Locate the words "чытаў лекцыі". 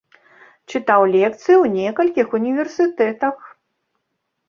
0.73-1.55